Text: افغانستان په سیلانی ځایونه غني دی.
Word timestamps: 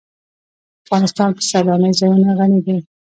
افغانستان 0.83 1.29
په 1.35 1.41
سیلانی 1.49 1.91
ځایونه 1.99 2.31
غني 2.39 2.59
دی. 2.65 2.77